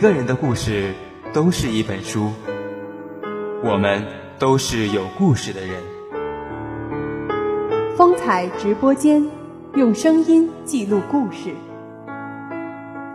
[0.00, 0.94] 个人的故事
[1.34, 2.32] 都是一本书，
[3.62, 4.02] 我们
[4.38, 5.76] 都是有故事的人。
[7.98, 9.28] 风采直播间，
[9.74, 11.54] 用声音记录故事。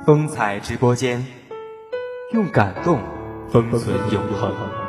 [0.06, 1.26] 风采直播间，
[2.32, 3.00] 用感动
[3.50, 4.85] 封存永恒。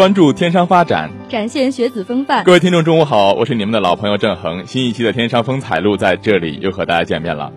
[0.00, 2.42] 关注天商发展，展现学子风范。
[2.42, 4.64] 各位听众，中午好，我是你们的老朋友郑恒。
[4.64, 7.52] 新一期的《天商风采录》在这里又和大家见面了。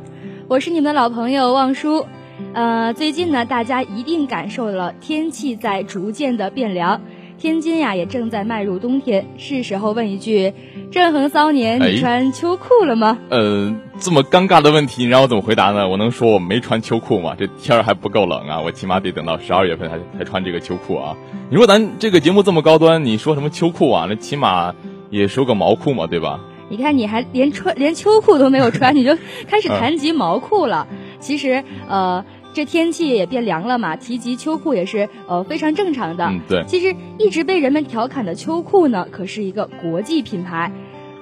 [0.50, 2.06] 我是你们的老朋友望舒。
[2.54, 7.00] 呃，最近呢，大家一定感受了天气在逐渐的变凉，
[7.38, 10.52] 天津呀也正在迈入冬天，是时候问一句：
[10.92, 13.20] 郑恒骚年，你穿秋裤了吗？
[13.30, 13.74] 呃，
[14.04, 15.88] 这么尴尬的问题，你让我怎么回答呢？
[15.88, 17.36] 我能说我没穿秋裤吗？
[17.40, 21.16] 这天儿还不够冷啊，我起码得等到十二月份才才穿这个秋裤啊。
[21.50, 24.06] 你说咱这个节目这么高端，你说什么秋裤啊？
[24.10, 24.76] 那起码
[25.10, 26.42] 也说个毛裤嘛，对吧？
[26.68, 29.18] 你看，你还连穿连秋裤都没有穿， 你就
[29.48, 30.86] 开始谈及毛裤了。
[31.22, 36.26] 其实，呃，这天气也变凉了嘛，提及秋裤也是呃非常正常的。
[36.26, 36.66] 嗯，对。
[36.68, 40.70] 其实一直被人们调侃的秋裤呢，可是一个国际品牌。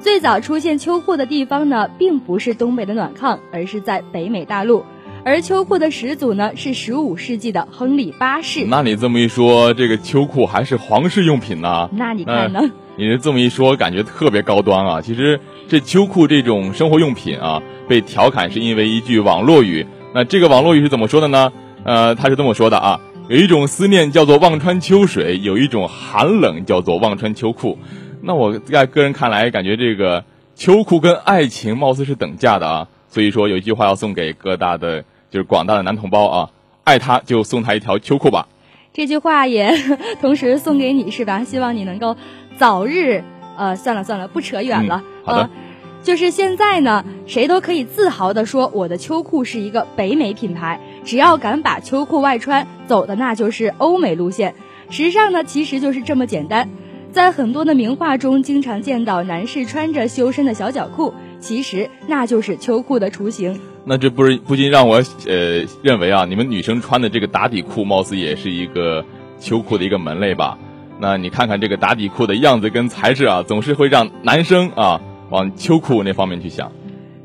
[0.01, 4.83] 最早出现秋裤的地方呢，并不是东北的暖炕，而是在北美大陆。
[5.24, 8.65] 而秋裤的始祖呢是十五世纪的亨利八世。
[8.68, 11.88] 那你这么一说，这个秋裤还是皇室用品呢？
[11.94, 12.71] 那你看呢？
[12.98, 15.01] 你这么一说，感觉特别高端啊！
[15.01, 19.86] 其实这秋裤这种生活用品啊，被调侃是因为一句网络语。
[20.15, 21.53] 那这个网络语是怎么说的呢？
[21.83, 23.00] 呃，他是这么说的啊：
[23.30, 27.77] 有一种思念叫做望穿秋水，有一种寒冷叫做望穿秋裤。
[28.24, 30.24] 那我在个人看来，感觉这个
[30.56, 32.88] 秋裤跟爱情貌似是等价的啊。
[33.10, 36.50] 所以说，有一句话要送给各大的，就是广大的男同胞啊：
[36.84, 38.48] 爱他就送他一条秋裤吧。
[38.94, 39.74] 这句话也
[40.22, 41.44] 同时送给你是吧？
[41.44, 42.16] 希望你能够。
[42.58, 43.24] 早日，
[43.58, 45.04] 呃，算了算了，不扯远了。
[45.24, 45.50] 好的，
[46.04, 50.80] 就是现在呢，谁都可以自豪的说，我的秋裤是一个北美品牌。
[51.04, 54.54] 只要敢把秋裤外穿，走的那就是欧美路线。
[54.90, 56.70] 时尚呢，其实就是这么简单。
[57.12, 63.60] 在很多的名画中，经常见到男士穿着修身的小脚裤，其实那就是秋裤的雏形。
[63.84, 69.04] 那这不是不禁让我呃认为啊，你们女生穿的这个打底裤，貌似也是一个
[69.40, 70.58] 秋裤的一个门类吧？
[71.00, 76.72] 那你看看这个打底裤的样子跟材质啊，总是会让男生啊往秋裤那方面去想。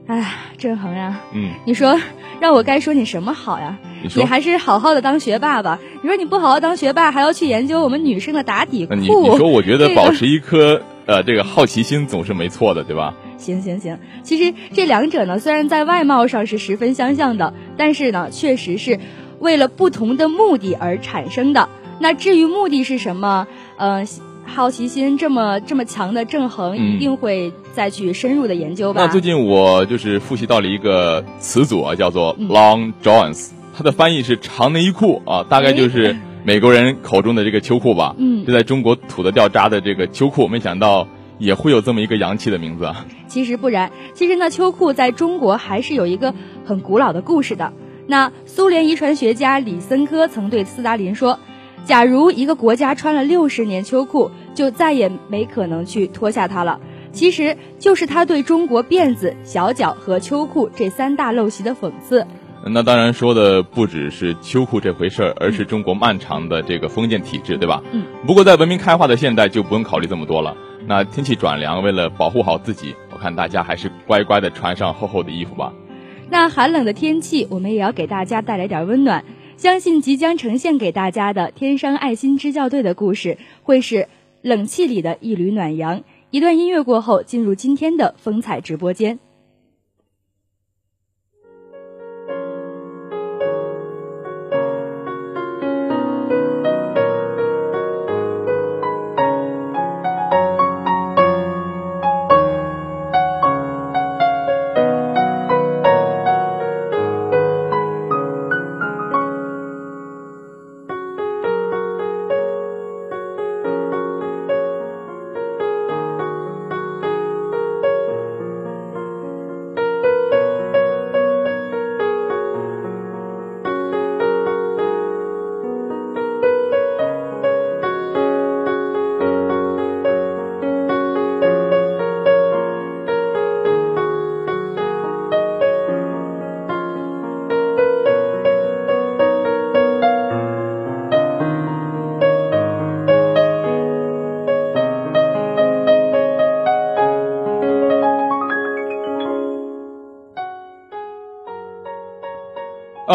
[0.07, 2.01] 哎，郑恒呀，嗯，你说
[2.41, 3.77] 让我该说你什么好呀？
[4.15, 5.81] 你还是好好的当学霸吧。
[6.01, 8.95] 你说你不好好当学霸，还要去研究我们女生的打底裤。
[8.95, 13.15] 你你说，我觉得保持一颗呃这个好奇心总是没错的，对吧？
[13.37, 19.01] 行行行，其实这两者呢，虽然在外貌上是十分相像的，但是呢，确实是
[19.41, 21.69] 为了不同的目的而产生的。
[21.99, 23.47] 那至于目的是什么？
[23.79, 24.07] 嗯，
[24.47, 29.03] 好奇心这么这么强的郑恒一定会再去深入的研究吧。
[29.03, 38.15] 那最近我就是复习到了一个词组啊，叫做 long johns，它的翻译是长内衣裤啊，大概就是 美国人口中的这个秋裤吧。
[38.17, 41.07] 嗯，就在中国土的掉渣的这个秋裤，没想到
[41.39, 43.05] 也会有这么一个洋气的名字啊。
[43.29, 46.33] 其实不然，其实呢，秋裤在中国还是有一个
[46.65, 47.73] 很古老的故事的。
[48.07, 51.39] 那苏联遗传学家李森科曾对斯大林说。
[51.87, 56.81] 假如一个国家穿了六十年秋裤，就再也没可能去脱下它了。
[57.13, 62.27] 其实就是他对中国辫子、小脚和秋裤这三大陋习的讽刺。
[62.69, 67.81] 那当然说的不只是秋裤这回事儿，而是中国漫长的这个封建体制，对吧？
[67.93, 68.03] 嗯。
[68.27, 70.57] 不过在文明开化的现代，就不用考虑这么多了。
[70.89, 75.73] 那天气转凉，为了保护好自己，我看大家还是乖乖的穿上厚厚的衣服吧。
[76.29, 79.25] 那寒冷的天气，我们也要给大家带来点温暖。
[79.57, 84.07] 相信即将呈现给大家的天山爱心支教队的故事，会是
[84.43, 86.05] 冷气里的一缕暖阳。
[86.31, 89.19] 一段音乐过后，进入今天的风采直播间。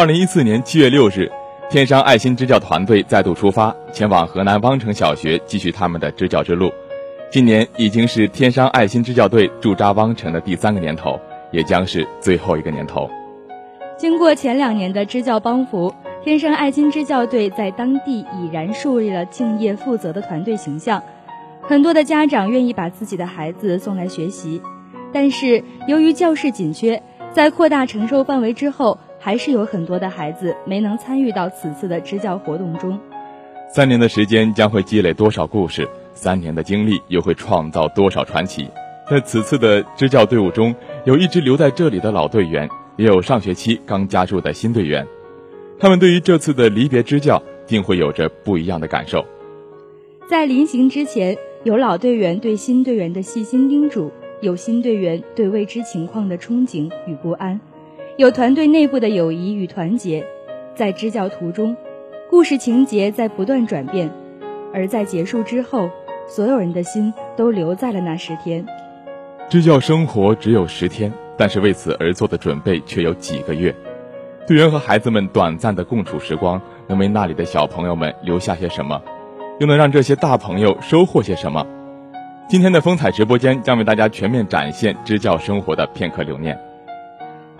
[0.02, 1.30] 二零一四年七月六日，
[1.70, 6.72] 天商爱心支教团队再度出发，前往河南汪城小学继续他们的支教之路。
[7.30, 11.20] 今年已经是天商爱心支教队驻扎汪城的第三个年头，
[11.52, 13.08] 也将是最后一个年头。
[13.96, 15.94] 经过前两年的支教帮扶，
[16.24, 21.00] 天商爱心支教队在当地已然树立了敬业负责的团队形象。
[21.60, 24.60] 很多的家长愿意把自己的孩子送来学习，
[25.12, 28.98] 但是由于教室紧缺，在扩大承受范围之后。
[29.24, 32.98] 还是有很多的孩子没能参与到此次的支教活动中。
[33.72, 35.88] 三年的时间将会积累多少故事？
[36.12, 38.68] 三年的经历又会创造多少传奇？
[39.08, 40.74] 在此次的支教队伍中，
[41.04, 45.06] 有一支留在这里的老队员，也有上学期刚加入的新队员。
[45.78, 49.24] 他们对于这次的离别支教，定会有着不一样的感受。
[50.28, 54.10] 在临行之前，有老队员对新队员的细心叮嘱，
[54.40, 57.60] 有新队员对未知情况的憧憬与不安。
[58.22, 60.24] 有团队内部的友谊与团结，
[60.76, 61.76] 在支教途中，
[62.30, 64.08] 故事情节在不断转变，
[64.72, 65.90] 而在结束之后，
[66.28, 68.64] 所有人的心都留在了那十天。
[69.48, 73.74] 支教生活只有十天，但是为此而做的准备却有几个月。
[74.46, 79.02] 队员和孩子们短暂的共处时光，能为那里的小朋友们留下些什么，
[79.58, 81.66] 又能让这些大朋友收获些什么？
[82.48, 86.56] 今天的风采直播间将为大家全面展现支教生活的片刻留念。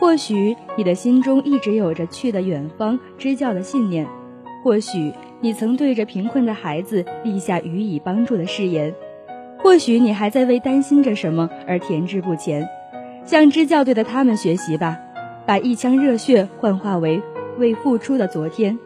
[0.02, 4.04] 或许你的心中一直有着去的远方支教的信念，
[4.64, 8.92] 或许你曾对着贫困的孩子立下予以帮助的誓言，
[9.58, 12.68] 或许你还在为担心着什么而停滞不前。
[13.24, 14.98] 向支教队的他们学习吧，
[15.46, 17.22] 把一腔热血幻化为
[17.58, 18.76] 为付出的昨天。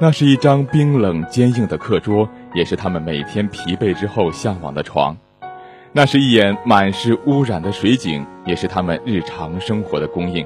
[0.00, 5.14] 那是一张冰冷坚硬的课桌，也是他们每天疲惫之后向往的床。
[5.94, 10.42] 那是一眼满是污染的水井，也是他们日常生活的供应；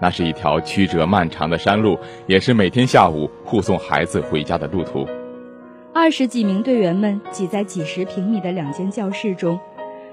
[0.00, 5.06] 那是一条曲折漫长的山路，也是每天下午护送孩子回家的路途。
[5.92, 9.60] 二十几名队员们挤在几十平米的两间教室中，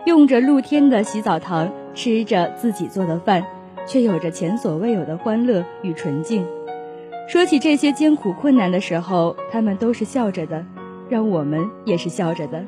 [0.05, 3.45] 用着露天的洗澡堂，吃着自己做的饭，
[3.85, 6.45] 却有着前所未有的欢乐与纯净。
[7.29, 10.65] 说起这些艰苦困难的时候，他们都是笑着的，
[11.07, 12.65] 让我们也是笑着的。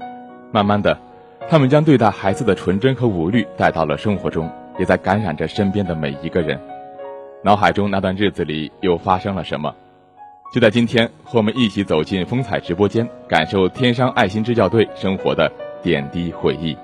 [0.53, 0.97] 慢慢的。
[1.49, 6.59] 他们将对待孩子的纯真和无虑带到了生活中，也在感染着身边的每一个人。
[7.43, 9.73] 脑海中那段日子里又发生了什么？
[10.53, 16.77] 就在今天，和我们一起走进风采直播间，感受天商爱心支教队生活的点滴回忆。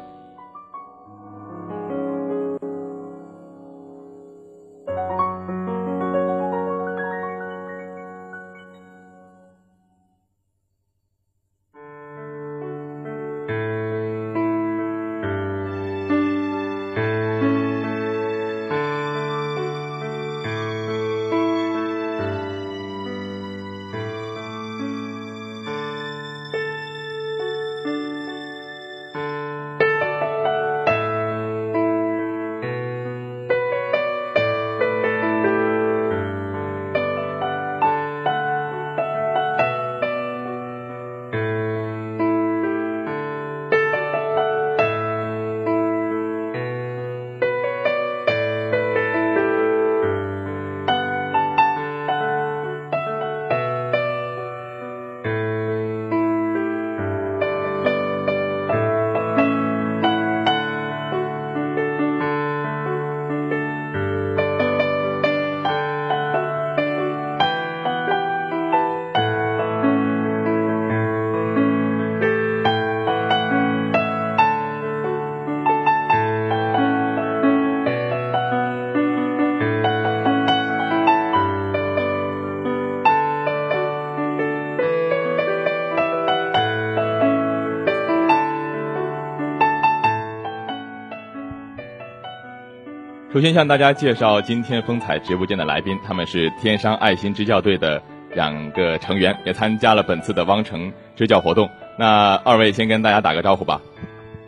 [93.37, 98.01] 首先向大家介绍今天风采直播间的来宾，他们是天商爱心支教队的
[98.33, 101.69] 两个成员，也参加了本次的汪城支教活动。
[101.99, 103.79] 那二位先跟大家打个招呼吧。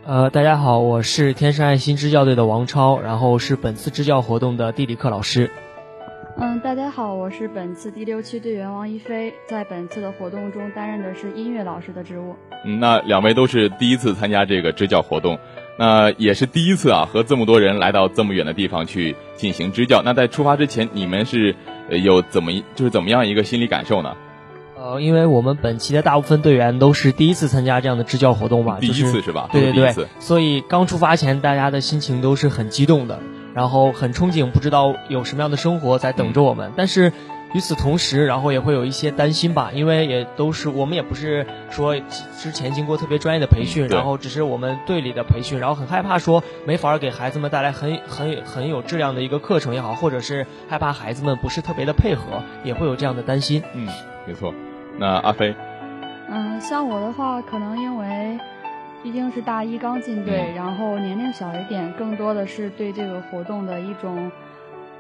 [0.08, 5.52] 呃，大家好，我是天山爱心支教队的王超，然后是本次支教活动的地理课老师。
[6.40, 12.36] 嗯，大家好，我是本次第六期队员王一飞，在本次的活动中担任的是音乐老师的职务。
[12.66, 15.38] 嗯，那两位都是第一次参加这个支教活动。
[15.80, 20.02] 那也是第一次啊，和这么多人来到这么远的地方去进行支教。
[20.04, 21.56] 那在出发之前，你们是
[22.04, 24.14] 有怎么就是怎么样一个心理感受呢？
[24.78, 29.48] 呃，因为我们本期的大部分队员都是第一次参加这样的支教活动嘛，第一次是吧？
[29.54, 33.18] 对对对，所以刚出发前，大家的心情都是很激动的，
[33.54, 36.74] 然后很憧憬，不知道有什么样的生活在等着我们。
[36.76, 37.14] 但是。
[37.54, 42.00] 与此同时，然后也会有一些担心吧，因为也都是我们也不是说
[42.38, 53.64] 之前经过特别专业的培训，然后只是我们队里的培训，然后很害怕说没法给孩子们带来很很很有质量的一个课程也好，或者是害怕孩子们不是特别的配合，也会有这样的担心。
[53.74, 53.88] 嗯，
[54.28, 54.54] 没错。
[55.00, 55.56] 那阿飞，
[56.30, 58.38] 嗯，像我的话，可能因为
[59.02, 64.32] 毕竟是大一刚进队，然后年龄小一点，更多的是对这个活动的一种。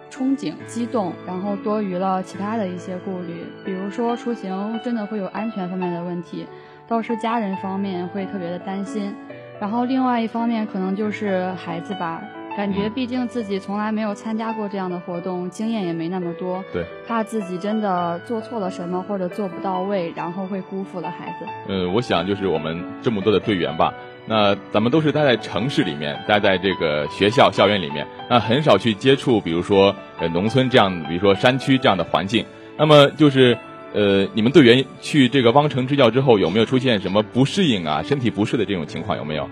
[0.10, 6.46] 憧憬、激动，然后多余了其他的一些顾虑，比如说出行真的会有安全方面的问题，
[6.88, 9.16] 倒是家人方面会特别的担心。
[9.60, 12.22] 然后另外一方面可能就是孩子吧，
[12.56, 21.46] 感觉毕竟自己从来没有参加过这样的活动，经验也没那么多，对，怕自己真的做错了什么或者做不到位，然后会辜负了孩子。
[21.68, 23.94] 嗯，我想就是我们这么多的队员吧。
[24.26, 32.46] 那咱们都是待在城市里面，待在这个学校校园里面，那很少去接触，比如说呃农村这样，比如说山区这样的环境。
[32.78, 33.58] 那么就是，
[33.94, 39.18] 呃，你们队员去这个汪城支教之后，有没有出现什么不适应啊、身体不适的这种情况？
[39.18, 39.50] 有没有？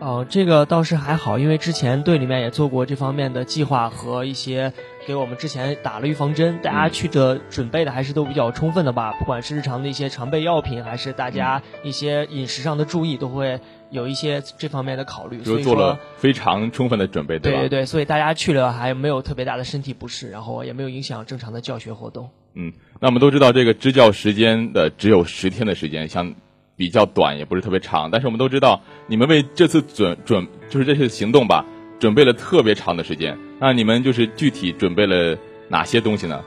[0.00, 4.72] 哦，这个倒是还好，因为之前队里面也做过这方面的计划和一些
[5.06, 15.42] 给我们之前打了预防针，大家去的准备的还是都比较充分的吧，不管是日常的一些常备药品，还是大家一些饮食上的注意，都会有一些这方面的考虑。
[15.44, 17.58] 所以做了非常充分的准备，对吧？
[17.60, 22.30] 对对，所以大家去了还没有特别大的身体不适，然后也没有影响正常的教学活动。
[22.54, 26.34] 嗯，那我们都知道这个支教时间的只有十天的时间，像
[26.76, 28.10] 比较短，也不是特别长。
[28.10, 31.64] 但是我们都知道，你们为这次准准就是这次行动吧，
[31.98, 33.38] 准备了特别长的时间。
[33.60, 36.42] 那你们就是具体准备了哪些东西呢？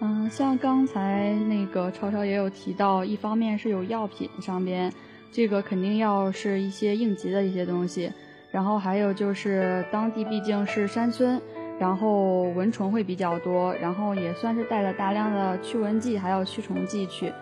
[0.00, 4.92] 嗯，像刚才那个超超也有提到，一方面是有药品上边，
[5.30, 8.12] 这个肯定要是一些应急的一些东西。
[8.50, 11.40] 然后还有就是当地毕竟是山村。
[11.78, 17.32] 然后蚊虫会比较多，然后也算是带了大量的驱蚊剂还有驱虫剂去。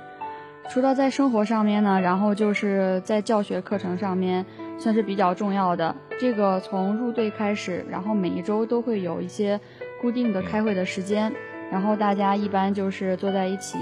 [0.68, 4.44] 除了在生活上面呢，然后就是在教学课程上面
[4.76, 5.96] 算是比较重要的。
[6.20, 9.58] 这个从入队开始，然后每一周都会有一些
[10.02, 11.32] 固定的开会的时间，
[11.72, 13.78] 然后大家一般就是坐在一起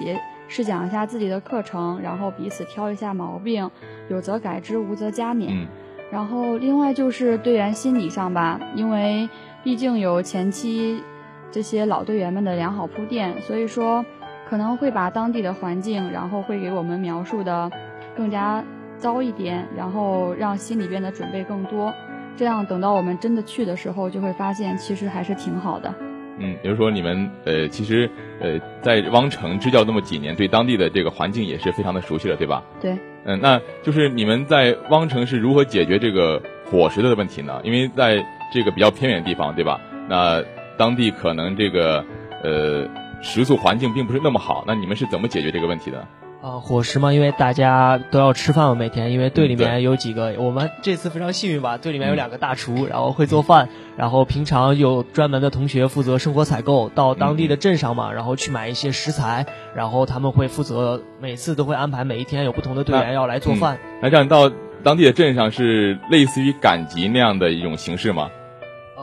[0.49, 3.71] 试讲一下自己的课程，然后彼此挑一下毛病，
[4.09, 5.67] 有则改之，无则加勉。
[6.11, 9.29] 然后另外就是队员心理上吧，因为。
[9.65, 11.03] 毕竟有前期
[11.51, 14.05] 这些老队员们的良好铺垫，所以说
[14.47, 17.71] 可能会把当地的环境，然后会给我们描述的
[18.15, 18.63] 更加
[18.99, 21.91] 糟一点，然后让心里边的准备更多。
[22.37, 25.95] 这样等到我们真的去的时候，就会发现其实还是挺好的。
[26.39, 28.11] 嗯，比如说你们呃，其实
[28.41, 32.63] 呃，在汪城支教那么几年，对当地的这个环境也是非常的熟悉了，对吧？
[32.81, 32.97] 对。
[33.27, 37.61] 嗯，那就是你们在汪城是如何解决这个伙食的问题呢？
[37.65, 38.23] 因为在
[38.53, 39.81] 这个比较偏远的地方，对吧？
[40.09, 40.43] 那
[40.77, 42.05] 当地可能这个
[42.43, 42.87] 呃
[43.23, 46.07] 食宿环境并不是那么好，那你们是怎么解决这个问题的？
[46.45, 63.79] 啊，伙食嘛，因为大家都要吃饭嘛，每天，因为队里面有几个，我们这次非常幸运吧，队里面有两个大厨，然后会做饭，然后平常有专门的同学负责生活采购，到当地的镇上嘛，然后去买一些食材，然后他们会负责每次都会安排每一天有不同的队员要来做饭。
[64.03, 68.29] 那这样到当地的镇上是类似于赶集那样的一种形式吗？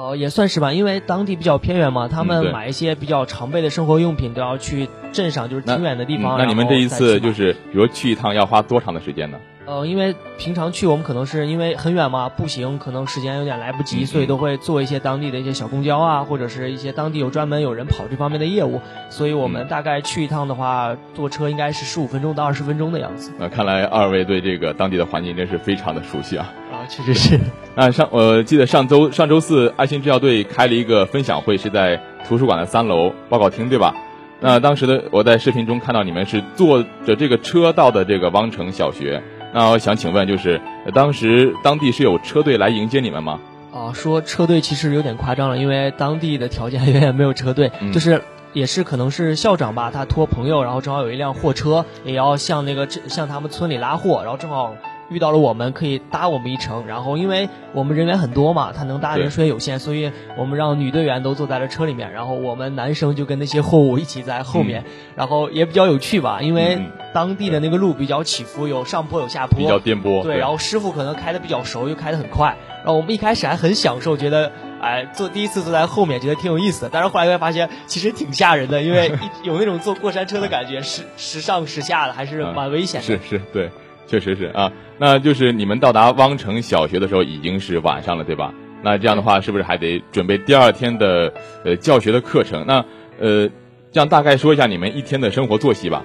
[0.01, 6.39] 呃，也算是吧，因为当地比较偏远嘛，他们买一些比较常备的生活用品都要去镇上，就是挺远的地方。
[6.39, 9.37] 那你们这一次就是，比如去一趟要花多长的时间呢？
[9.67, 23.31] 呃，因为平常去我们可能是因为很远嘛，步行可能时间有点来不及，所以都会坐一些当地的一些小公交啊，或者是一些当地有专门有人跑这方面的业务，所以我们大概去一趟的话，坐车应该是十五分钟到二十分钟的样子。
[23.37, 26.51] 那看来二位对这个当地的环境真是非常的熟悉啊！
[26.91, 27.39] 啊，确实是。
[27.75, 33.95] 啊，上我记得上周上周四爱心支教队开了一个分享会，是在图书馆的三楼报告厅，对吧？
[34.41, 39.21] 那当时的我在视频中看到你们是坐着这个车到的这个汪城小学。
[39.53, 40.59] 那我想请问，就是
[40.93, 43.39] 当时当地是有车队来迎接你们吗？
[43.73, 54.75] 啊，说车队其实有点夸张了，因为当地的条件远远没有车队，就是也是可能是校长吧，他托朋友，然后正好有一辆货车，也要向那个向他们村里拉货，然后正好。
[55.11, 66.79] 遇到了我们可以搭我们一程，然后因为我们人员很多嘛，他能搭的人数也有限，所以我们让女队员都坐在了车里面，然后我们男生就跟那些货物一起在后面，然后也比较有趣吧，因为
[67.13, 70.23] 当地的那个路比较起伏，有上坡有下坡，比较颠簸。
[70.23, 79.11] 对，然后师傅可能开的比较熟，又开的很快，然后我们一开始还很享受，觉得哎坐第一次坐在后面觉得挺有意思的，但是后来会发现其实挺吓人的，因为
[79.43, 83.05] 有那种坐过山车的感觉，时时上时下的，还是蛮危险的。
[83.07, 83.69] 是是，对。
[84.07, 88.53] 确实是啊，那就是你们到达汪城小学的时候已经是晚上了，对吧？
[88.83, 91.31] 那这样的话，是不是还得准备第二天的
[91.63, 92.65] 呃教学的课程？
[92.65, 92.83] 那
[93.19, 93.47] 呃，
[93.91, 96.03] 这样大概说一下你们一天的生活作息吧。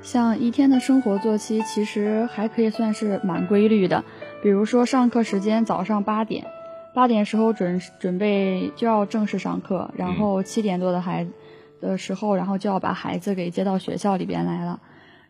[0.00, 4.04] 像一天的生活作息，其实还可以算是蛮规律的。
[4.42, 6.46] 比如说上课时间早上八点，
[6.94, 11.26] 八点时候准准备就要正式上课，然后七点多的孩
[11.80, 14.80] 的时候，然后就要把孩子给接到学校里边来了。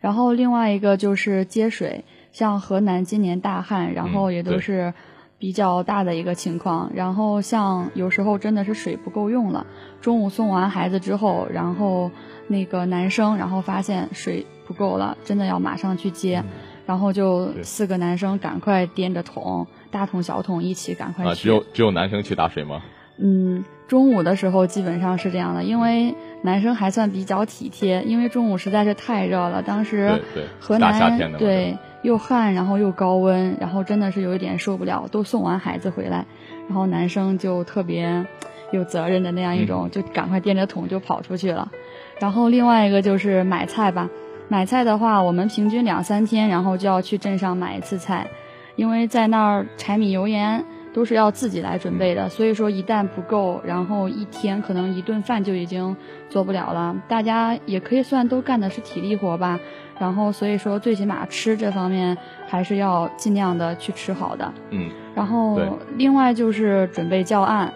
[0.00, 4.94] 然后另外一个就是接水，像河南今年大旱，然后也都是
[5.38, 6.90] 比较大的一个情况。
[6.94, 9.66] 然后像有时候真的是水不够用了，
[10.00, 12.10] 中午送完孩子之后，然后
[12.46, 16.44] 那个男生然后发现水不够了，真的要马上去接，
[16.86, 21.30] 然后就四个男生赶快掂着桶，大桶小桶一起赶快去。
[21.30, 22.82] 啊，只有只有男生去打水吗？
[23.18, 30.22] 嗯，中午的时候基本上是这样的，因为男生还算比较体贴，因为中午实在是太热了，当时
[30.60, 36.26] 河南对又旱，然后又高温，然后真的是有一点受不了，都送完孩子回来，
[36.68, 38.26] 然后男生就特别
[38.72, 41.72] 有责任的那样一种，就赶快掂着桶就跑出去了。
[42.20, 44.10] 然后另外一个就是买菜吧，
[44.48, 48.26] 买菜的话，我们平均两三天，然后就要去镇上买一次菜，
[48.76, 50.62] 因为在那儿柴米油盐。
[50.98, 55.96] 都是要自己来准备的，所以说一旦不够，然后一天可能一顿饭就已经
[56.28, 56.96] 做不了了。
[57.06, 59.60] 大家也可以算都干的是体力活吧，
[60.00, 64.52] 然后所以说最起码吃这方面还是要尽量的去吃好的。
[64.70, 65.60] 嗯，然后
[65.96, 67.72] 另外就是准备教案，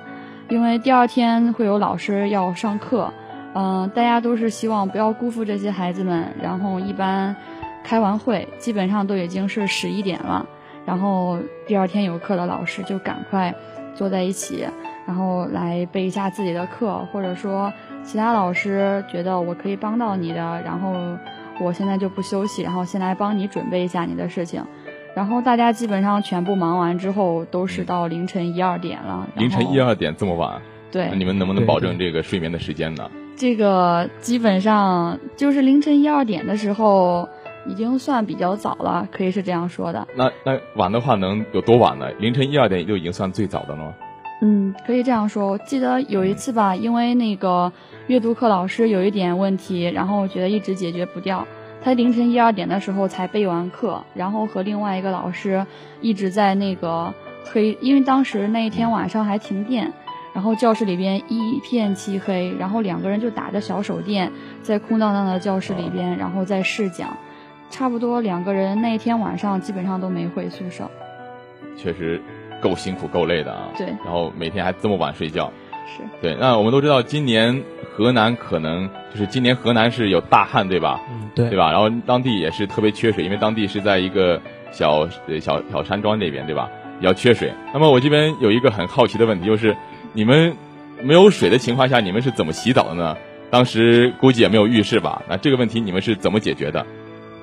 [0.49, 3.15] 因为第二天会有老师要上课，
[3.55, 6.27] 嗯，大家都是希望不要辜负这些孩子们。
[6.43, 7.37] 然后一般
[7.85, 10.45] 开完会，基本上都已经是十一点了。
[10.85, 13.55] 然后第二天有课的老师就赶快
[13.95, 14.67] 坐在一起，
[15.07, 21.17] 然后来备一下自己的课，或者说其他老师觉得我可以帮到你的，然后
[21.61, 24.65] 我现在就不休息，然后先来帮你准备一下你的事情。
[25.15, 29.29] 然后大家基本上全部忙完之后，都是到凌晨一二点了。
[29.37, 30.61] 凌晨一二点这么晚？
[30.91, 31.11] 对。
[31.17, 33.11] 你们能不能保证这个睡眠的时间呢？
[33.37, 37.29] 这个基本上就是凌晨一二点的时候。
[37.67, 40.07] 已经算比较早了，可以是这样说的。
[40.17, 42.11] 那那晚的话能有多晚呢？
[42.19, 43.95] 凌晨一二点就已经算最早的了吗？
[44.41, 45.47] 嗯，可以这样说。
[45.47, 47.73] 我记得有一次吧，因为那个
[48.09, 51.47] 阅读课老师有一点问题，然后我觉得一直解决不掉。
[51.85, 55.65] 他凌晨一二点的时候才备完课，然后和另外一个老师
[56.01, 57.15] 一直在那个
[57.53, 59.93] 黑，因为当时那一天晚上还停电，
[60.33, 67.17] 然后教室里边一片漆黑，然后两个人就打着小手电在空荡荡的教室里边，然后在试讲。
[67.73, 70.89] 差不多两个人那天晚上基本上都没回宿舍，
[71.75, 72.21] 确实
[72.61, 73.71] 够辛苦够累的啊。
[73.77, 75.51] 对，然后每天还这么晚睡觉。
[75.87, 76.03] 是。
[76.21, 81.01] 对，那我们都知道今年河南可能就是今年河南是有大旱，对吧？
[81.11, 81.49] 嗯，对。
[81.49, 81.73] 对吧？
[81.73, 84.39] 然后当地也是特别缺水，因为当地是在一个
[84.71, 85.09] 小
[85.41, 86.69] 小小山庄那边，对吧？
[87.01, 87.51] 比较缺水。
[87.73, 89.75] 那么我这边有一个很好奇的问题，就是
[90.13, 90.55] 你们
[91.03, 93.17] 没有水的情况下，你们是怎么洗澡的呢？
[93.51, 95.23] 当时估计也没有浴室吧？
[95.29, 96.87] 那这个问题你们是怎么解决的？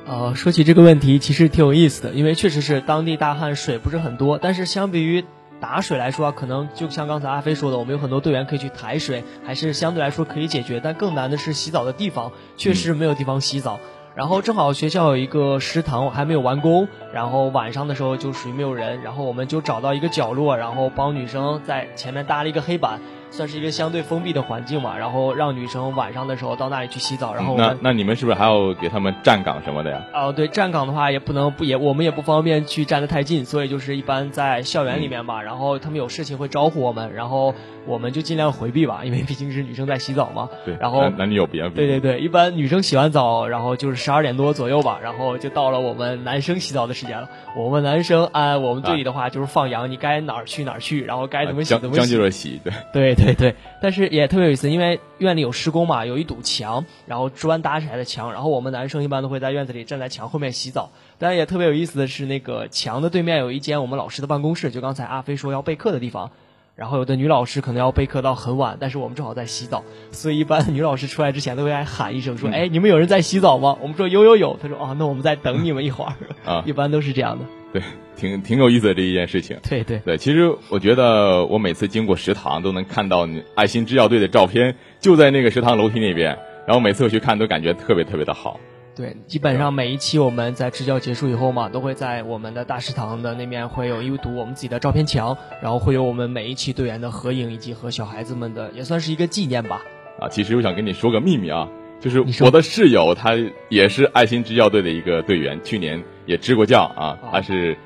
[0.09, 4.39] 呃，说起这个问题，其实挺有意思的，因为确实是当地大旱，水不是很多。
[4.39, 5.23] 但是相比于
[5.61, 10.81] 打水来说，可能就像刚才阿飞说的，我们有很多队员可以去抬水，还是相对来说可以解决。
[10.83, 13.79] 但更难的是洗澡的地方，确实没有地方洗澡。
[14.15, 22.99] 然后正好学校有一个食堂还没有完工，然后晚上的时候就属于没有人，然后我们就找到一个角落，然后帮女生在前面搭了一个黑板。
[23.31, 30.01] 算是一个相对封闭的环境嘛，然后让女生晚上的时候到那里去洗澡，然后那那你们是不是还要给他们站岗什么的呀？
[30.15, 37.53] 哦，对，站岗的话也不能不也我们也不方便去站得太近，所以就是一般在校园里面吧，然后他们有事情会招呼我们，然后
[37.85, 40.49] 我们就尽量回避吧，因为毕竟是女生在洗澡嘛。
[40.65, 41.69] 对，然后男女有别。
[41.69, 47.29] 对对对，一般女生洗完澡，然后就是十二点多左右吧，然后就到了我们男生洗澡的时间了。
[47.55, 52.01] 我们男生按我们队里的话就是放羊，你该哪儿去哪儿去，然后该怎么洗怎么洗。
[52.01, 52.73] 将就着洗，对。
[52.91, 53.99] 对对对，但是。
[53.99, 60.89] 是也特别有意思，因为院里有施工嘛，有一堵墙，然后砖搭起来的墙，然后我们男生一般都会在院子里站在墙后面洗澡。
[61.17, 66.31] 但也特别有意思的是，那个墙的对面有一间我们老师的办公室，就刚才阿飞说要备课的地方。
[66.79, 76.13] 然后有的女老师可能要备课到很晚，但是我们正好在洗澡，所以一般女老师出来之前都会来喊一声说：“哎，你们有人在洗澡吗？”我们说有有有，他说：“哦， 那我们再等你们一会儿。”
[76.49, 77.45] 啊，一般都是这样的。
[77.73, 77.81] 对，
[78.15, 79.57] 挺挺有意思的这一件事情。
[79.69, 86.37] 对对对，其实我觉得我每次经过食堂都能看到爱心支教队的照片，就在那个食堂楼梯那边。
[86.65, 88.59] 然后每次我去看都感觉特别特别的好。
[88.99, 99.81] 对，基本上每一期我们在支教结束以后嘛，都会在我们的大食堂的那面会有一堵我们自己的照片墙，然后会有我们每一期队员的合影，以及和小孩子们的，也算是一个纪念吧。
[100.19, 101.65] 啊，其实我想跟你说个秘密啊，
[102.01, 103.37] 就是我的室友他
[103.69, 107.77] 也是爱心支教队的一个队员，去年也支过教啊，他是。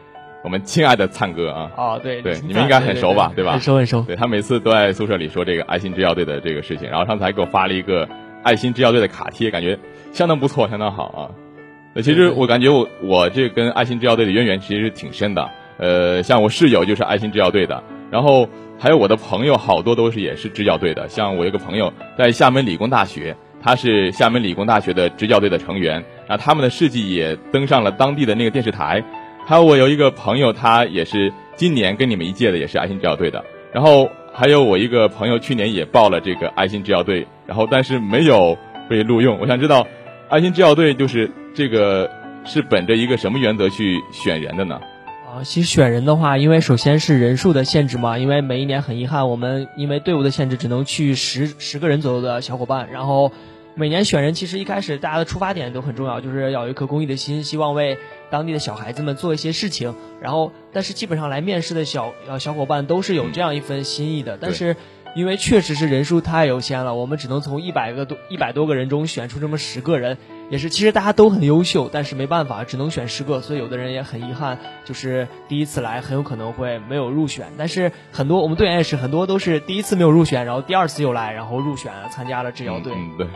[0.44, 1.72] 我们亲爱的灿哥啊！
[1.78, 3.32] 哦，对对，你们应该很熟吧？
[3.34, 3.54] 对吧？
[3.54, 4.02] 很熟很熟。
[4.02, 8.06] 对他每次都在宿舍里说这个爱心支教队的这个事情，然后上次还给我发了一个
[8.44, 9.80] 爱心支教队的卡贴，感觉
[10.14, 11.22] 相当不错，相当好啊。
[11.94, 15.50] 那其实我感觉我我这跟爱心制药队的渊源其实挺深的。
[15.78, 18.48] 呃，像我室友就是爱心制药队的，然后
[18.80, 21.10] 还有我的朋友好多都是也是支教队的。
[21.10, 25.96] 像我一个朋友在厦门理工大学，他是厦门理工大学的支教队的成员，
[26.28, 29.04] 然后他们的事迹也登上了当地的那个电视台。
[29.46, 33.44] 还有我有一个朋友，他也是今年跟你们一届的，也是爱心制药队的。
[33.74, 38.56] 然后还有我一个朋友，去年也报了这个爱心制药队，然后但是没有
[38.88, 39.40] 被录用。
[39.42, 39.86] 我想知道，
[40.34, 42.10] 爱心支教队就是这个
[42.44, 44.82] 是本着一个什么原则去选人的呢？
[45.32, 52.90] 啊，其实选人的话，因为首先是人数的限制嘛，因为每一年很遗憾，我们因为队伍的限制，只能去十十个人左右的小伙伴。
[52.92, 53.32] 然后
[53.76, 58.00] 每年选人，其实一开始大家的出发点都很重要，就是要有一颗公益的心，希望为。
[58.32, 64.76] 当地的小孩子们做一些事情，然后但是基本上来面试的小呃小伙伴都是有这样一份心意的，但是
[65.16, 70.18] 因为确实是人数太有限了，我们只能从一百个多一百多个人中选出这么十个人，
[70.50, 77.48] 也是其实大家都很优秀，但是没办法，只能选十个，所以有的人也很遗憾，就是第一次来很有可能会没有入选。
[77.58, 82.94] 但是很多我们队员也是很多都是第一次没有入选，然后第二次又来，然后入选参加了支教队。
[82.96, 83.28] 嗯，对，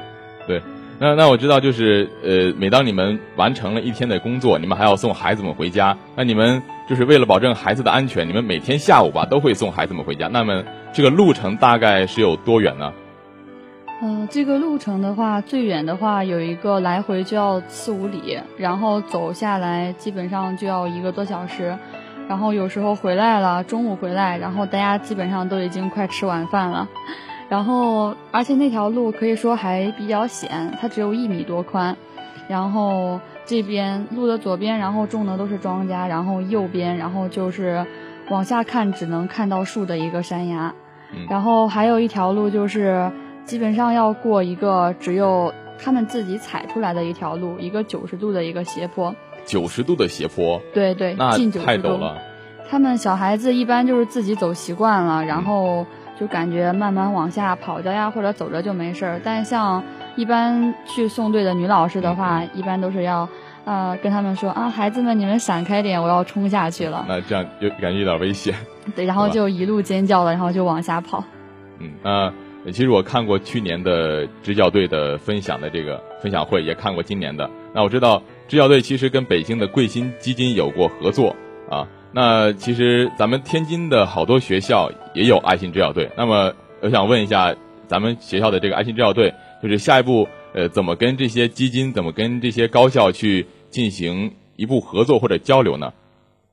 [0.47, 0.61] 对。
[0.99, 5.95] 那那我知道，就是呃，每当你们完成了一天的工作，你们还要送孩子们回家。
[6.15, 10.27] 那你们就是为了保证孩子的安全，你们每天下午吧都会送孩子们回家。
[10.27, 12.91] 那么这个路程大概是有多远呢？
[14.01, 21.77] 呃，这个路程的话，最远的话有一个来回就要四五里，然后走下来基本上就要一个多小时，
[22.27, 26.87] 然后有时候回来了，中午回来，然后大家基本上都已经快吃晚饭了。
[27.49, 31.95] 然后，而且那条路可以说还比较险，它只有一米多宽。
[32.49, 37.85] 然后这边路的左边，然后种的都是庄稼，然后右边，然后就是
[38.29, 40.73] 往下看只能看到树的一个山崖。
[41.29, 43.11] 然后还有一条路就是
[43.45, 49.15] 基本上要过一个只有他们自己踩出来的一条路，一个九十度的一个斜坡。
[49.45, 50.61] 九十度的斜坡。
[50.73, 51.65] 对对，近九十度。
[51.65, 52.17] 太陡了。
[52.69, 55.85] 他们小孩子一般就是自己走习惯了，然后。
[56.19, 59.21] 就感觉慢慢往下跑着呀，或者走着就没事儿。
[59.23, 59.83] 但像
[60.15, 63.27] 一般去送队的女老师的话，一般都是要，
[63.65, 67.05] 呃，跟他们说啊，孩子们你们闪开点，我要冲下去了。
[67.07, 68.55] 那这样就感觉有点危险。
[68.95, 71.23] 对，然后就一路尖叫了，然后就往下跑。
[71.79, 72.33] 嗯啊，
[72.65, 77.47] 其实我看过去年的支教队的分享的这个分享会，也看过今年的。
[77.73, 81.35] 那我知道支教队其实跟北京的贵心基金有过合作
[81.69, 81.87] 啊。
[82.11, 86.09] 那其实咱们天津的好多学校也有爱心支教队。
[86.17, 87.55] 那么我想问一下，
[87.87, 95.93] 咱们学校的这个爱心支教队，就是下一步呃怎么跟这些基金，怎么跟这些高校去进行一步合作或者交流呢？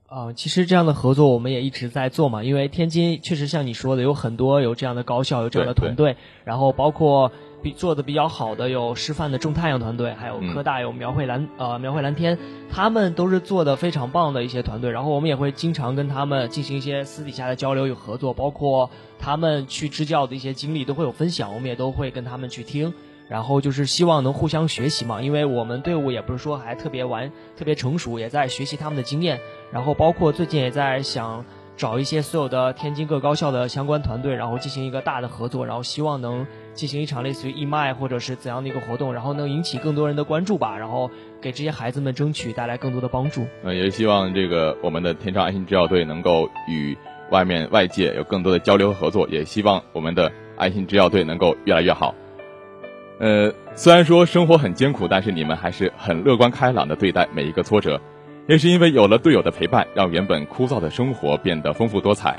[0.07, 7.33] 啊，其实这样的合作我们也一直在做嘛，因为天津确实像你说的，有很多有这样的高校，有这样的团队，然后包括。
[7.65, 12.39] 比做的比较好的有师范的种太阳团队，还有科大有描绘蓝呃描绘蓝天，
[12.71, 14.91] 他们都是做的非常棒的一些团队。
[14.91, 22.93] 然后我们也会经常跟他们进行一些私底下的交流与合作，包括他们去支教的一些经历都会有分享，我们也都会跟他们去听。
[23.31, 29.41] 然后就是希望能互相学习嘛，因为我们队伍也不是说还特别完特别成熟，也在学习他们的经验。
[29.73, 31.43] 然后包括最近也在想
[31.79, 36.47] 找一些所有的天津各高校的相关团队，然后进行一个大的合作，然后希望能。
[36.75, 41.11] 进行一场类似于义卖或者是怎样的一个活动，然后能引起更多人的关注吧，然后
[41.41, 43.47] 给这些孩子们争取带来更多的帮助。
[43.63, 46.97] 嗯，也希望这个我们的天朝爱心支教队能够与
[47.31, 52.15] 外面外界有更多的交流和合作，也希望我们的爱心支教队能够越来越好。
[53.21, 58.01] 呃，虽然说生活很艰苦，但是你们还是很乐观开朗的对待每一个挫折，
[58.49, 62.37] 也是因为有了队友的陪伴，让原本枯燥的生活变得丰富多彩，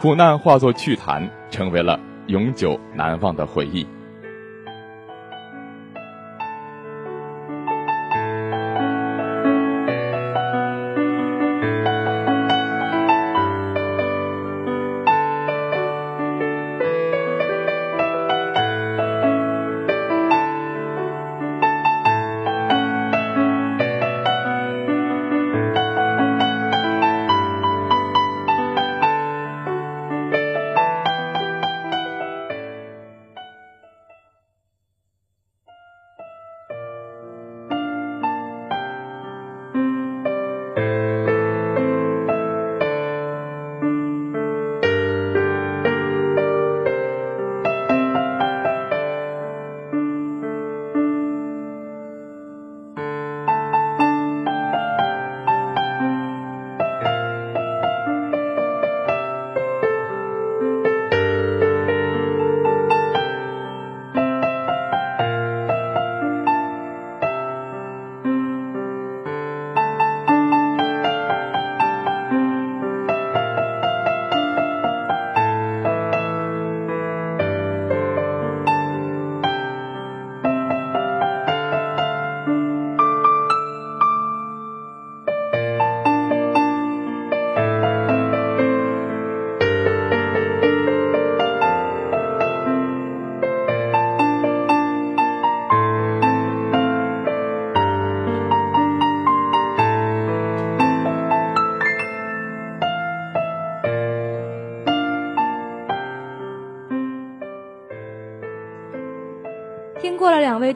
[0.00, 2.00] 苦难化作趣谈，成为了。
[2.28, 3.86] 永久难忘的回忆。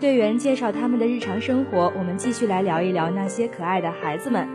[0.03, 4.49] 队员介绍他们的日常生活，我们继续来聊一聊那些可爱的孩子们。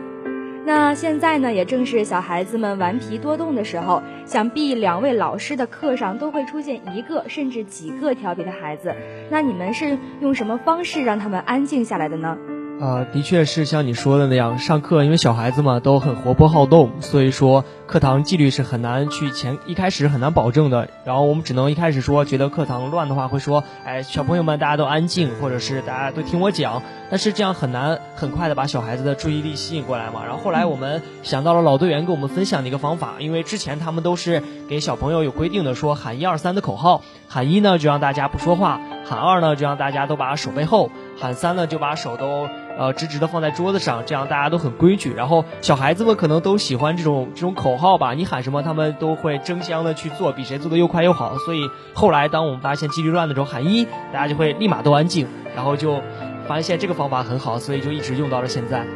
[0.66, 8.94] 那现在呢，也正是小孩子们顽皮多动的时候，想必两位老师的课上都会出现一个甚至几个调皮的孩子。
[9.30, 12.36] 那你们是用什么方式让他们安静下来的呢？
[12.80, 20.88] 呃，的确是像你说的那样，上课因为小孩子嘛都很活泼好动，所以说课堂纪律是很难去前一开始很难保证的。
[21.04, 26.80] 然后我们只能一开始说觉得课堂乱的话，会说，哎，小朋友们大家都安静，或者是大家都听我讲。
[27.10, 30.24] 但是这样很难很快的把小孩子的注意力吸引过来嘛。
[30.24, 42.46] 然后后来我们想到了老队员跟我们分享的一个方法，因为之前他们都是给小朋友有规定的，说喊一二三的口号，喊一呢就让大家不说话，喊二呢就让大家都把手背后，喊三呢就把手都。
[42.78, 45.12] 呃，直直的放在桌子上，这样大家都很规矩。
[45.12, 51.36] 然后小孩子们可能都喜欢这种这种口号吧，你喊什么，他们都会争相的去做，比谁做的又快又好。
[51.38, 56.00] 所以后来，当我们发现纪律乱的时候，喊一，大家就会立马都安静，然后就
[56.46, 58.86] 发现这个方法很好，所以就一直用到了现在。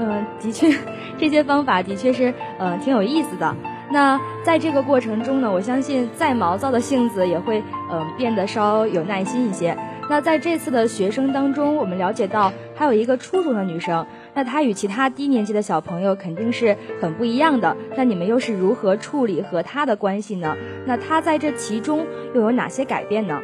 [0.00, 0.74] 嗯，的确，
[1.18, 3.54] 这些方法的确是呃挺有意思的。
[3.90, 9.76] 那在这个过程中呢，我相信再毛躁的性子也会嗯变得稍有耐心一些。
[10.08, 17.76] 那在这次的学生当中，我们了解到还有一个初中的女生，那她与其他低年级的小朋友肯定是很不一样的。
[17.96, 20.54] 那你们又是如何处理和她的关系呢？
[20.86, 23.40] 那她在这其中又有哪些改变呢？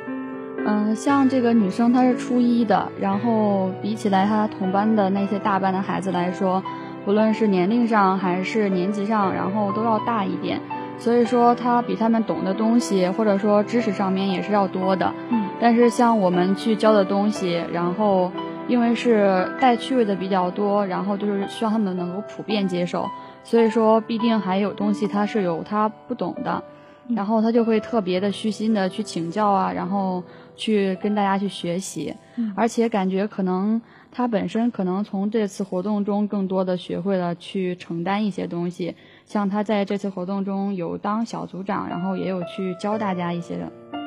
[0.67, 6.63] 嗯，像这个女生她是初一的，然后比起来她同班的那些大班的孩子来说，
[7.07, 10.61] 不论是年龄上还是年级上，然后都要大一点。
[10.99, 15.15] 所以说，她比他们懂的东西，或者说知识上面也是要多的。
[15.31, 15.48] 嗯。
[15.61, 18.31] 但是像我们去教的东西，然后
[18.69, 23.09] 因为是带趣味的比较多，然后就是希望他们能够普遍接受。
[23.43, 26.63] 所以说，必定还有东西他是有他不懂的，
[27.09, 30.23] 然后他就会特别的虚心的去请教啊，然后
[30.55, 32.15] 去跟大家去学习。
[32.37, 32.53] 嗯。
[32.55, 33.81] 而且感觉可能
[34.13, 38.95] 他本身可能从这次活动中更多的学会了去承担一些东西。
[39.25, 43.98] 像他在这次活动中有当小组长，然后也有去教大家一些的。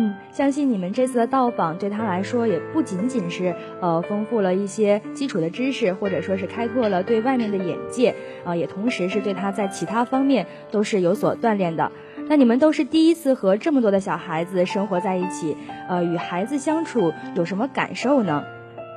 [0.00, 11.90] 嗯，相信你们这次的到访对他来说也不仅仅是呃丰富了一些基础的知识，或者说是开阔了对外面的眼界啊，也同时是对他在其他方面都是有所锻炼的。
[12.28, 15.56] 那你们都是第一次和这么多的小孩子生活在一起，
[15.88, 18.44] 呃，与孩子相处有什么感受呢？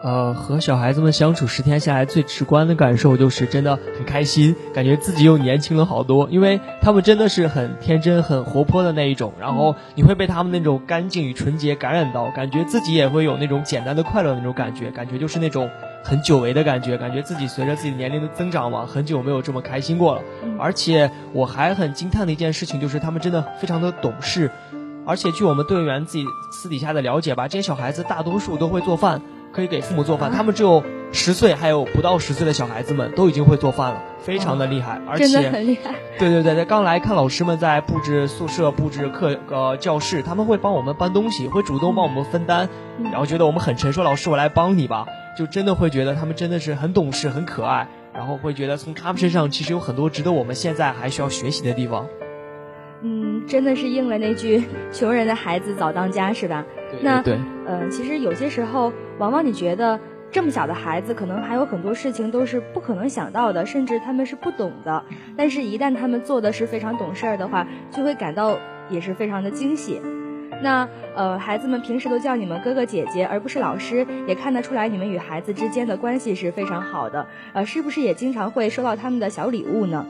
[0.04, 6.28] 呃，和小孩子们相处十天下来，最直观的感受就是真的很开心，感觉自己又年轻了好多。
[6.32, 15.70] 因为他们真的是很天真、很活泼的那一种，然后你会被他们那种干净与纯洁感染到，感觉自己也会有那种简单的快乐那种感觉，感觉就是那种
[16.04, 20.22] 很久违的感觉，感觉自己随着自己年龄的增长嘛，很久没有这么开心过了。
[20.58, 24.50] 而且我还很惊叹的一件事情就是，他们真的非常的懂事，
[25.06, 29.22] 而且据我们队员自己私底下的了解吧，这些小孩子大多数都会做饭。
[29.52, 35.94] 可以给父母做饭，他们只有十岁，还有不到十岁的小孩子们都已经会做饭了，非常的厉害，而且真的很厉害。
[36.18, 42.70] 对对对，在刚来看老师们在布置宿舍、布置课呃教室，他们会帮我们搬东西，会主动帮我们分担，
[43.04, 45.06] 然后觉得我们很沉，说老师我来帮你吧，
[45.38, 52.08] 就真的会觉得他们真的是很懂事、很可爱，然后会觉得从他们身上其实有很多值得我们现在还需要学习的地方。
[53.04, 56.66] 嗯，真的是应了那句“穷人的孩子早当家”，是吧？
[57.02, 65.04] 那对，嗯，其实有些时候，往往你觉得这么小的孩子，可能还有很多事情都是不可能想到的，甚至他们是不懂的。
[65.36, 68.58] 但是，一旦他们做的是非常懂事儿的话，就会感到
[68.90, 70.00] 也是非常的惊喜。
[70.62, 77.26] 那呃，孩子们平时都叫你们哥哥姐姐，而不是老师，也看得出来你们与孩子之间的关系是非常好的。
[77.54, 80.06] 呃，是不是也经常会收到他们的小礼物呢？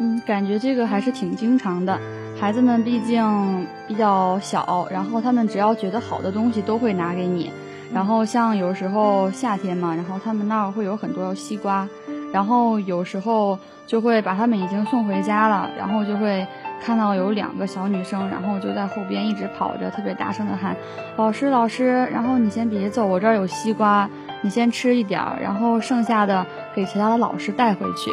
[0.00, 1.98] 嗯，感觉这个还是挺经常的。
[2.40, 7.50] 孩子们毕竟比较小，然后他们只要觉得好的东西都会拿给你。
[7.92, 11.88] 然后像有时候夏天嘛，然后他们那儿会有很多西瓜，
[12.32, 16.46] 然后有时候就会把他们已经送回家了，然后就会
[16.80, 20.76] 看到有两个小女生，然后就在后边一直跑着，特别大声的喊
[21.16, 24.08] ：“老师，老师！”然后你先别走，我这儿有西瓜，
[24.42, 28.10] 你先吃一点儿，然后剩下的给其他的老师带回去。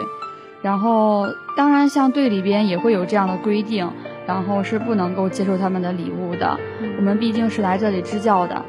[0.66, 3.88] 然后当然像队里边也会有这样的规定。
[4.28, 6.58] 然后是不能够接受他们的礼物的，
[6.98, 8.60] 我们毕竟是来这里支教的，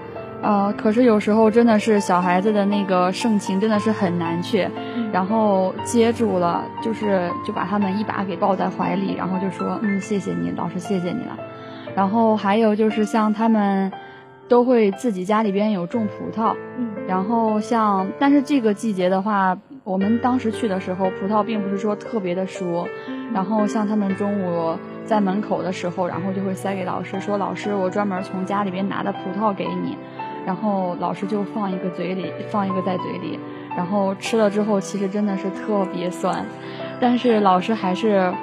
[0.42, 4.68] 呃，可是有时候真的是小孩子的那个盛情真的是很难去，
[5.10, 11.38] 然后接住了，就是就把他们一把给抱在怀里，然后就说，嗯，谢谢你，老师，谢谢你了。
[11.94, 13.90] 然后还有就是像他们
[14.46, 19.56] 都会自己家里边有种葡萄，嗯，然后像但是这个季节的话，
[19.86, 22.88] 我们当时去的时候，葡萄并不是说特别的熟，
[23.32, 24.76] 然后像他们中午。
[25.06, 29.96] 在门口的时候，然后就会塞给老师，说：“老师，我专门从家里边拿的葡萄给你。”
[30.44, 33.38] 然后老师就放一个嘴里，放一个在嘴里，
[33.76, 36.44] 然后吃了之后其实真的是特别酸，
[36.98, 38.34] 但是老师还是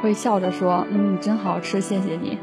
[0.00, 2.38] 会笑着说：“嗯，真好吃，谢谢你。”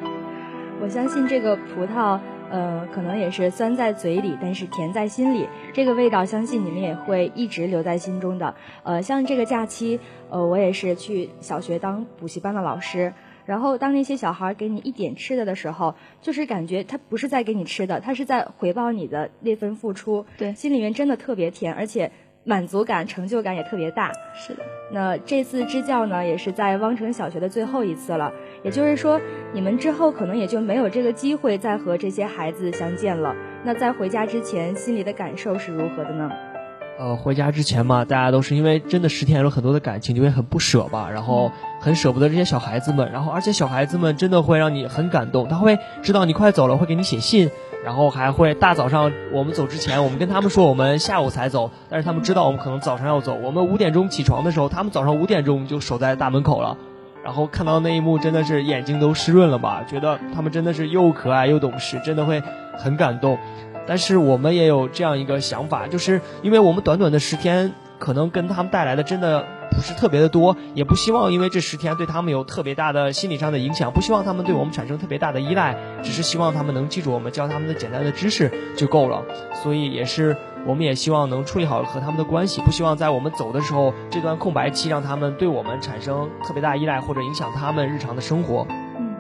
[0.80, 2.20] 我相信这个葡萄。
[2.54, 5.50] 呃，可能也是酸在嘴里，但是甜在心里。
[5.74, 8.54] 这个味道，相信你们也会一直留在心中的。
[8.84, 10.00] 呃，像这个假期，
[10.30, 13.12] 呃，我也是去小学当补习班的老师。
[13.48, 20.24] 然后，当那些小孩给你一点吃的的时候，就是感觉他不是在给你吃的，他是在回报你的那份付出。
[20.38, 22.12] 对，心里面真的特别甜，而且。
[22.46, 24.12] 满足感、成就感也特别大。
[24.36, 28.32] 是的，那这次支教呢，也是在汪城小学的最后一次了。
[28.62, 29.20] 也就是说，
[29.52, 33.36] 你们之后可能也就没有这个机会再和这些孩子相见了。
[33.66, 36.30] 那在回家之前，心里的感受是如何的呢？
[37.00, 47.50] 呃，回家之前嘛，大家都是因为真的十天有很多的感情，就会很不舍吧，然后很舍不得这些小孩子们，然后而且小孩子们真的会让你很感动，他会知道你快走了，会给你写信。
[47.84, 53.36] 然后还会大早上我们走之前，我们跟他们说我们下午才走，但是他们知道我们可能早上要走。
[53.36, 56.78] 我们五点钟起床的时候，他们早上五点钟就守在大门口了。
[57.24, 59.84] 然后看到那一幕，真的是眼睛都湿润了吧？
[59.88, 62.42] 觉得他们真的是又可爱又懂事，真的会
[62.78, 63.38] 很感动。
[63.86, 69.46] 但是我们也有这样一个想法，就是因为我们短短的十天，可能跟他们带来的真的。
[69.74, 79.26] 不是特别的多，也不希望因为这十天对他们有特别大的心理上的影响，不希望他们对我们产生特别大的依赖，只是希望他们能记住我们教他们的简单的知识就够了。
[79.64, 88.68] 所以也是，我们也希望能处理好和他们的关系，不希望在我们走的时候这段空白期让他们对我们产生特别大依赖或者影响他们日常的生活。
[88.98, 89.16] 嗯，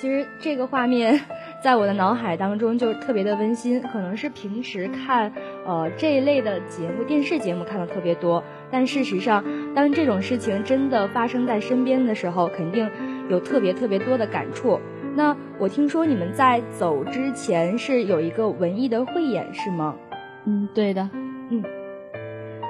[0.00, 1.20] 其实这个画面。
[1.60, 5.32] 在我的脑海当中就特别的温馨，可能是平时看
[5.66, 9.44] 呃这一类的节目电视节目看的特别多，但事实上，
[9.74, 12.88] 当这种事情真的发生在身边的时候，肯定
[13.28, 14.80] 有特别特别多的感触。
[15.14, 19.96] 那我听说你们在走之前是有一个文艺的汇演，是吗？
[20.44, 21.08] 嗯，对的。
[21.50, 21.62] 嗯，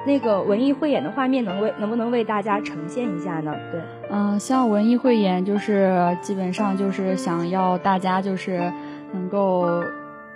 [0.07, 3.53] 那个文艺汇演的画面能为能不能为大家呈现一下呢？
[3.71, 3.81] 对。
[4.09, 8.71] 嗯，像文艺汇演，就是基本上就是想要大家就是
[9.13, 9.83] 能够，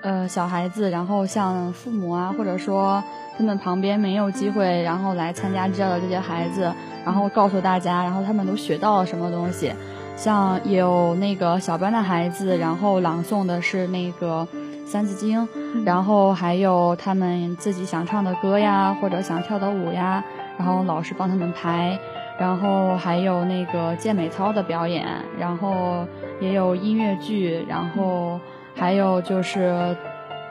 [0.03, 3.01] 呃，小孩子，然后像父母啊，或者说
[3.37, 6.69] 他们旁边没有机会，然后来参加支教的这些孩子，
[7.05, 9.73] 然后告诉大家，然后他们都学到了什么东西。
[10.17, 14.45] 像有那个小班的孩子，然后朗诵的是那个
[14.85, 15.41] 《三字经》，
[15.85, 20.21] 然后还有他们自己想唱的歌呀，或者想跳的舞呀，
[20.57, 21.97] 然后老师帮他们排。
[22.39, 25.05] 然后还有那个健美操的表演，
[25.37, 26.05] 然后
[26.41, 28.39] 也有音乐剧，然后
[28.75, 29.95] 还有就是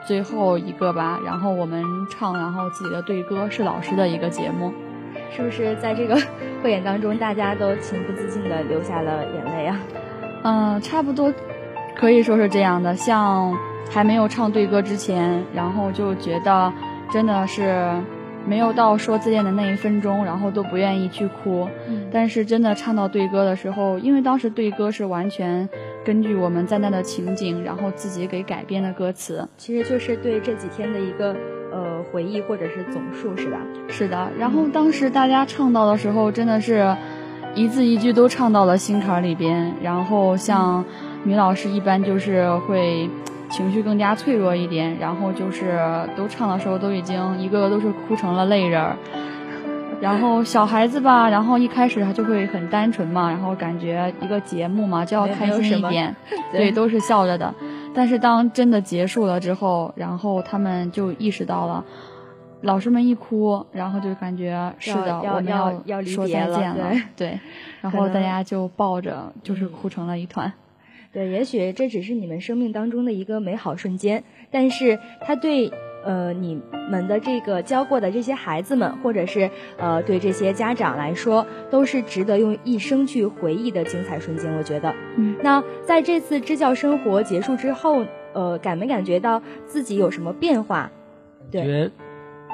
[0.07, 4.73] 最后一个吧，然后我们唱，然后自己的对歌是老师的一个节目，
[5.35, 6.15] 是不是在这个
[6.63, 9.79] 汇演当中，大家都情不自禁的流下了眼泪啊？
[10.43, 11.33] 嗯，差不多
[11.95, 12.95] 可以说是这样的。
[12.95, 13.57] 像
[13.89, 16.71] 还没有唱对歌之前，然后就觉得
[17.11, 17.89] 真的是。
[18.45, 21.69] 没有到说自恋的那一分钟，然后都不愿意去哭。
[21.87, 25.69] 嗯，但是真的唱到对歌的时候，因为当时对歌是完全
[26.03, 31.35] 根据我们在那的情景，然后自己给改编的歌词，其实就是对这几天的一个
[31.71, 33.57] 呃回忆或者是总数，是吧？
[33.87, 34.29] 是的。
[34.37, 36.95] 然后当时大家唱到的时候，真的是
[37.55, 39.73] 一字一句都唱到了心坎里边。
[39.81, 40.83] 然后像
[41.23, 43.09] 女老师一般就是会。
[43.49, 45.79] 情绪更加脆弱一点，然后就是
[46.15, 48.97] 都唱的时候都已经一个个都是哭成了泪人儿，
[50.03, 56.13] 然后小孩子吧，然后一开始他就会很单纯嘛，然后感觉一个节目嘛就要开心一点，
[56.51, 57.55] 对，都是笑着的。
[57.95, 61.85] 但是当真的结束了之后，然后他们就意识到了，
[62.59, 65.45] 老师们一哭，然后就感觉是的，我们
[65.85, 67.39] 要说再见了，对，
[67.79, 70.51] 然后大家就抱着就是哭成了一团。
[71.13, 75.71] 对，也许这只是你们生命当中的一个美好瞬间，但是他对
[76.03, 84.55] 呃你们的这个教过的这些孩子们，或者是呃对这些家长来说，都是值得用一生去回忆的精彩瞬间。
[84.57, 90.91] 我觉得，嗯，那在这次支教生活结束之后，呃，感没感觉到自己有什么变化？
[91.51, 91.91] 对。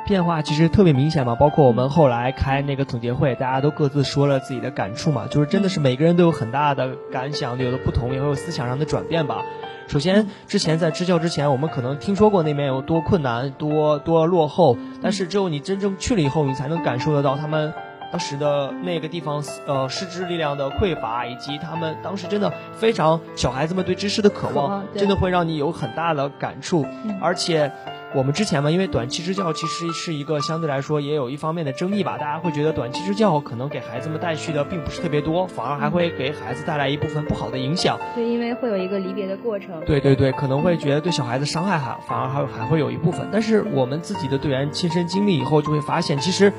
[0.06, 9.43] 变化其实特别明显嘛，包括我们后来开那个总结会，大家都各自说了自己的感触嘛，就是真的是每个人都有很大的感想，有的不同，也会有思想上的转变吧。
[9.88, 17.74] 首先，之前在支教之前，我们可能听说过那边有多困难、多多落后，但是只有你真正去了以后，你才能感受得到他们
[18.12, 26.86] 当时的那个地方，呃，师资力量的匮乏，以及他们当时真的非常小孩子们对知识的渴望，真的会让你有很大的感触，
[27.22, 27.72] 而且。
[28.16, 37.99] 我们之前嘛，因为短期支教其实是一个相对来说也有一方面的争议吧，大家会觉得短期支教可能给孩子们带去的并不是特别多，反而还会给孩子带来一部分不好的影响。
[38.16, 39.80] 对，因为会有一个离别的过程。
[39.86, 43.28] 对对对，可能会觉得对小孩子伤害还反而还还会有一部分。
[43.32, 46.51] 但是我们自己的队员亲身经历以后，就会发现其实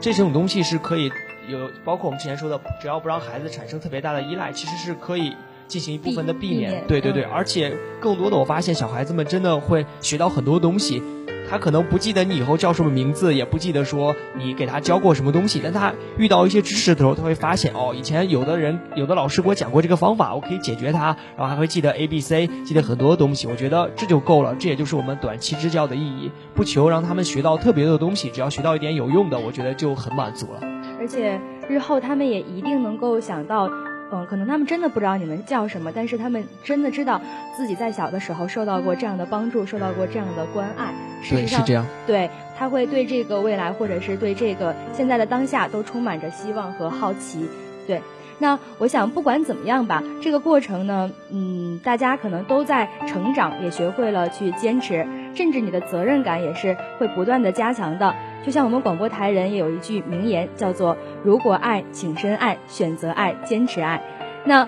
[0.00, 1.10] 这种东西是可以
[1.48, 5.34] 有，包括我们之前说的，只要不让孩子产生特别大的依赖，其实是可以。
[5.70, 11.00] 进行一部分的避免，对对对，而且更多的我发现小孩子们真的会学到很多东西，
[11.48, 30.60] 他可能不记得你以后叫什么名字，也不记得说你给他教过什么东西，但他遇到一些知识的时候，他会发现哦，以前有的人有的老师给我讲过这个方法，我可以解决它，然后还会记得 A B C，记得很多东西，我觉得这就够了，这也就是我们短期支教的意义，不求让他们学到特别的东西，只要学到一点有用的，我觉得就很满足了。
[30.98, 33.70] 而且日后他们也一定能够想到。
[34.12, 37.20] 嗯，可能他们真的不知道你们叫什么，但是他们真的知道
[37.56, 40.92] 自己在小的时候受到过这样的帮助，受到过这样的关爱。
[41.28, 41.86] 对，是这样。
[42.06, 47.48] 对，他会对这个未来，或者是对这个现在的当下，都充满着希望和好奇。
[47.86, 48.02] 对，
[48.38, 58.14] 那我想不管怎么样吧，这个过程呢，嗯，大家可能都在成长，也学会了去坚持，甚至你的责任感也是会不断的加强的。
[58.44, 64.02] 就像我们广播台人也有一句名言，叫做“如果爱，请深爱，选择爱，坚持爱”。
[64.44, 64.66] 那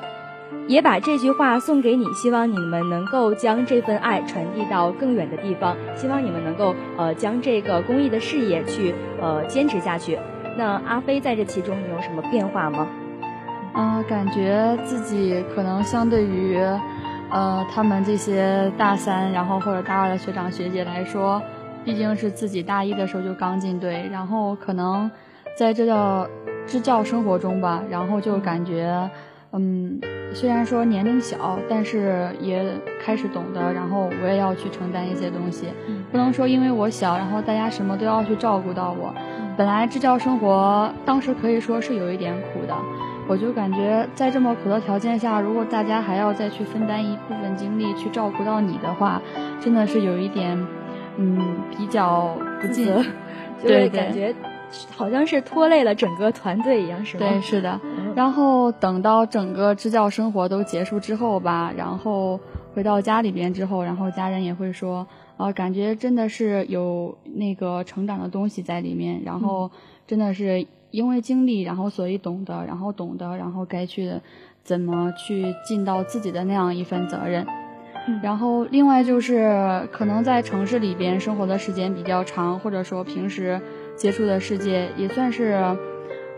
[0.68, 10.18] 也把这句话送给你，希望你们能够将这份爱传递到更远的地方，希望你们能够呃将这个公益的事业去呃坚持下去。
[10.58, 12.86] 那阿飞在这其中你有什么变化吗？
[13.72, 16.58] 啊，感觉自己可能相对于
[17.30, 21.40] 呃他们这些大三然后或者大二的学长学姐来说。
[21.84, 25.10] 毕竟是自己大一的时候就刚进队，然后可能
[25.56, 26.28] 在这个
[26.66, 29.10] 支教生活中吧，然后就感觉，
[29.52, 30.00] 嗯，
[30.32, 32.64] 虽然说年龄小，但是也
[33.04, 35.66] 开始懂得，然后我也要去承担一些东西，
[36.10, 39.12] 不能说因为我小，然后大家什么都要去照顾到我。
[39.56, 42.74] 本来支教生活当时可以说是有一点苦的，
[43.28, 49.20] 我就感觉在这么苦的条件下，如果大家还要再去分担一部分精力去照顾到你的话，
[49.60, 50.56] 真的是有一点。
[51.16, 52.86] 嗯，比较不尽，
[53.62, 54.34] 对，感觉
[54.90, 57.26] 好像是拖累了整个团队一样，是吗？
[57.28, 57.80] 对，是的。
[58.14, 62.38] 然后等到整个支教生活都结束之后吧，然后
[62.74, 65.06] 回到家里边之后，然后家人也会说，
[65.36, 69.70] 啊，感觉真的是有那个成长的东西在里面，然后
[70.06, 74.12] 真的是因为经历，然后所以懂得，然后懂得，然后该去
[74.62, 77.46] 怎么去尽到自己的那样一份责任。
[78.22, 83.60] 然后，另外就是可能在城市里边生活的时间比较长，或者说平时
[83.96, 85.60] 接触的世界也算是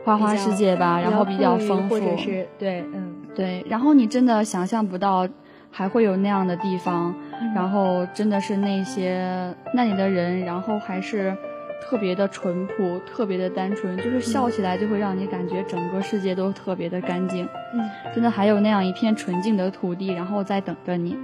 [0.04, 3.64] 花花世界吧，然后比较丰富，或者是对，嗯，对。
[3.68, 5.26] 然后你真的想象不到
[5.70, 7.14] 还会有那样的地方，
[7.54, 11.34] 然后真的是那些那里的人，然后还是
[11.80, 17.48] 特别的淳朴，特别的单纯，就是笑起来就会让你感觉整个世界都特别的干净。
[17.72, 21.16] 嗯，真的还有那样一片纯净的土地，然后在等着你。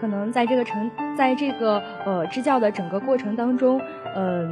[0.00, 3.80] 可能在这个成，在这个呃支教的整个过程当中，
[4.14, 4.50] 嗯，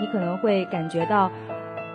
[0.00, 1.30] 你可能会感觉到，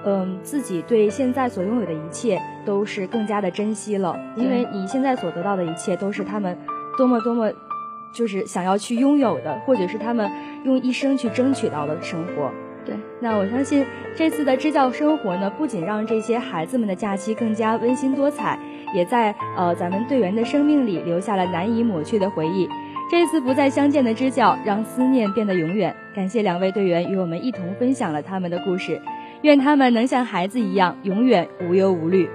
[0.04, 6.58] 嗯，自己对现在所拥有的一切都是更加的珍惜了，因为你现在所得到的一切都是他们
[6.98, 7.52] 多么多么
[8.14, 10.32] 就是想要去拥有的，或者是他们
[10.64, 12.52] 用一生去争取到的生活。
[12.84, 13.86] 对，那我相信
[14.16, 18.58] 这次的支教生活呢，不仅让这些孩子们的假期更加温馨多彩，
[18.96, 22.68] 也在呃咱们队员的生命里留下了难以抹去的回忆。
[23.10, 25.96] 这次不再相见的支教，让思念变得永远。
[26.14, 29.02] 感谢两位队员与我们一同分享了他们的故事，
[29.44, 32.30] 愿他们能像孩子一样，永远无忧无虑。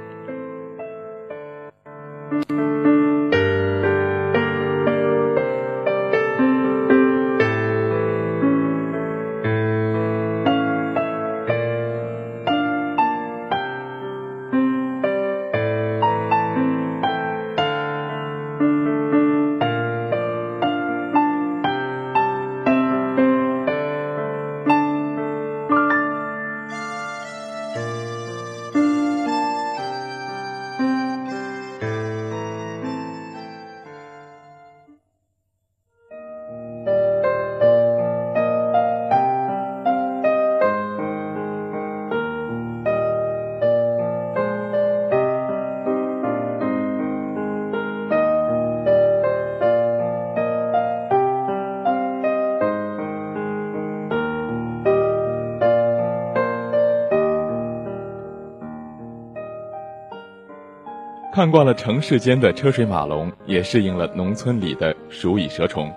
[61.43, 65.93] 看惯了城市间的车水马龙，也适应了农村里的鼠蚁蛇虫。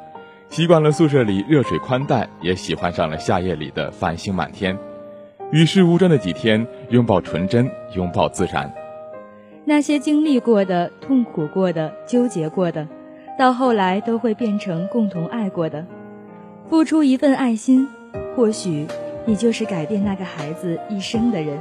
[0.50, 4.76] 习惯了宿舍里热水宽带，也喜欢上了夏夜里的繁星满天。
[5.52, 8.74] 与世无争的几天，拥抱纯真，拥抱自然。
[9.66, 12.88] 那些经历过的、痛苦过的、纠结过的，
[13.38, 15.86] 到后来都会变成共同爱过的。
[16.68, 17.88] 付出一份爱心，
[18.36, 18.88] 或许
[19.28, 21.60] 你就是改变那个孩子一生的人。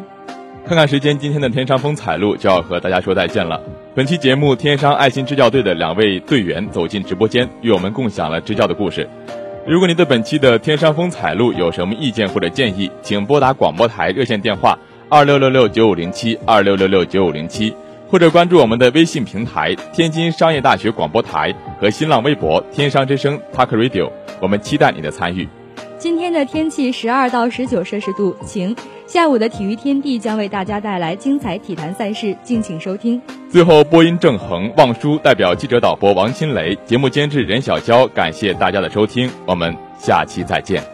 [0.66, 3.60] 看看时间，今天的天商风采录就要和大家说再见了。
[3.94, 9.06] 本期节目，天商爱心支教队的两位队员走进直播间，与我们共享了支教的故事。
[9.66, 14.78] 如果你对本期的天商风采录有什么意见或者建议，请拨打广播台热线电话
[15.10, 17.74] 二六六六九五零七二六六六九五零七，
[18.08, 24.10] 或者关注我们的微信平台天津商业大学广播台和新浪微博天商之声 Talk Radio，
[24.40, 25.46] 我们期待你的参与。
[26.04, 28.76] 今天的天气十二到十九摄氏度，晴。
[29.06, 33.18] 下午的体育天地将为大家带来精彩体坛赛事，敬请收听。
[33.48, 40.93] 最后，播音郑恒、望舒代表记者导播王新雷，节目监制任小娇，感谢大家的收听，我们下期再见。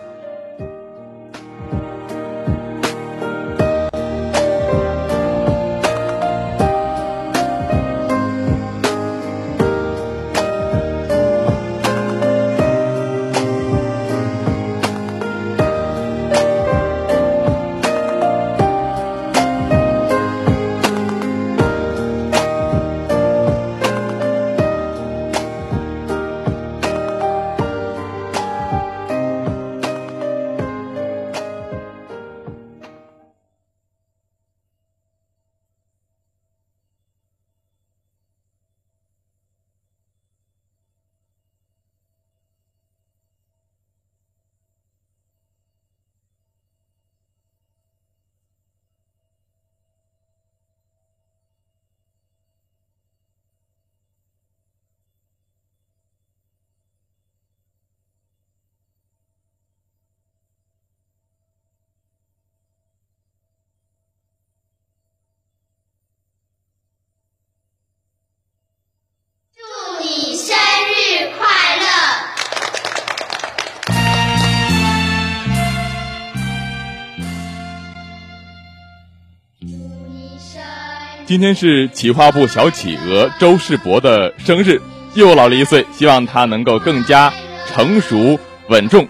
[81.30, 84.82] 今天是企划部小企鹅周世博的生日，
[85.14, 87.32] 又老了一岁，希望他能够更加
[87.68, 89.06] 成熟稳重。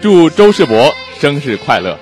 [0.00, 1.98] 祝周世博生日快乐！